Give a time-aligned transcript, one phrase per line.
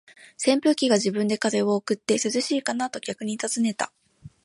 [0.35, 3.93] 扇風機が自分で風を送って、「涼しいかな？」と客に尋ねた。